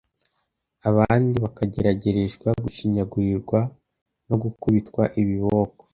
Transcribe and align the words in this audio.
Abandi 0.89 1.35
bakageragereshwa 1.43 2.49
gushinyagurirwa 2.63 3.59
no 4.27 4.35
gukubitwa 4.43 5.03
ibiboko 5.21 5.81